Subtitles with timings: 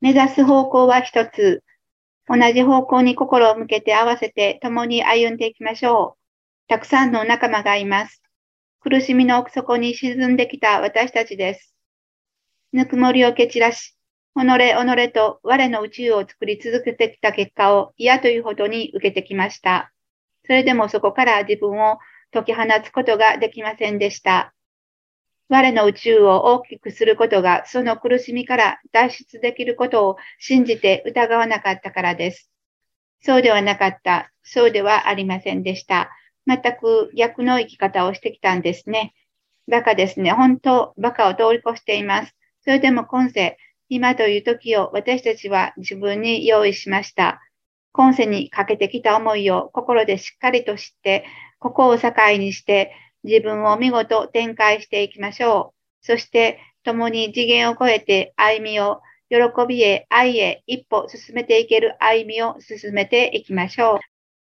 [0.00, 1.62] 目指す方向は一つ。
[2.26, 6.68] 同じ方向に心を向けて合わせて共に歩んでいきましょう。
[6.68, 8.22] たくさんの仲間がいます。
[8.80, 11.74] 苦しみの奥底に沈んできた私たちです。
[12.72, 13.96] ぬくもりを蹴散らし、
[14.36, 19.92] 己己と我の宇宙を作り続けてきた結果を嫌というほどに受けてきました。
[20.44, 21.98] それでもそこから自分を
[22.30, 24.54] 解き放つことができませんでした。
[25.48, 32.50] 我の宇宙を大きくすることがその苦しみから脱出できることを信じて疑わなかったからです。
[33.20, 34.30] そうではなかった。
[34.42, 36.10] そうではありませんでした。
[36.46, 39.14] 全く逆の生き方をしてきたんですね。
[39.70, 40.32] バカですね。
[40.32, 42.34] 本当、バカを通り越しています。
[42.62, 43.58] それでも今世、
[43.88, 47.40] 今という時を私たちは自分に用意しました。
[47.92, 51.24] 今世にかけてきた思いを心でしっかりと知って、
[51.58, 52.92] ここを境にして
[53.28, 56.06] 自分を見事展開していきましょう。
[56.06, 59.00] そして共に次元を超えて歩みを
[59.30, 59.38] 喜
[59.68, 64.17] びへ愛へ一歩進めていける歩みを進めていきましょう。